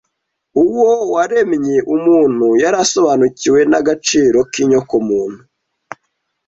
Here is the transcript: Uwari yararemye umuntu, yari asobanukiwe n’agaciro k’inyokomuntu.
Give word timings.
Uwari 0.61 1.05
yararemye 1.15 1.77
umuntu, 1.95 2.47
yari 2.61 2.77
asobanukiwe 2.83 3.59
n’agaciro 3.71 4.39
k’inyokomuntu. 4.51 5.41